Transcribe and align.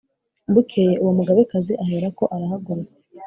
Bukeye 0.53 0.93
uwo 1.01 1.11
mugabekazi 1.17 1.73
aherako 1.83 2.23
arahaguruka 2.35 2.91